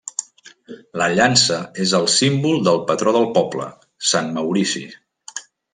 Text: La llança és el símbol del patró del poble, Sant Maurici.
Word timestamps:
La 1.01 1.09
llança 1.19 1.59
és 1.85 1.93
el 1.99 2.09
símbol 2.15 2.59
del 2.69 2.81
patró 2.91 3.17
del 3.19 3.31
poble, 3.39 3.71
Sant 4.15 4.37
Maurici. 4.41 4.87